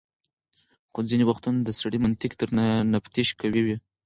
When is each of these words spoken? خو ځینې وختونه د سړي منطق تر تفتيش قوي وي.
خو 0.93 0.99
ځینې 1.09 1.23
وختونه 1.27 1.59
د 1.63 1.69
سړي 1.79 1.97
منطق 2.05 2.31
تر 2.41 2.49
تفتيش 2.95 3.27
قوي 3.41 3.61
وي. 3.65 3.77